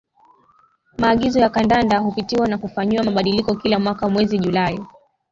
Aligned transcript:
Maagizo 0.97 1.39
ya 1.39 1.49
Kandanda 1.49 1.99
hupitiwa 1.99 2.47
na 2.47 2.57
kufanyiwa 2.57 3.03
mabadiliko 3.03 3.55
kila 3.55 3.79
mwaka 3.79 4.09
Mwezi 4.09 4.37
Julai 4.39 4.79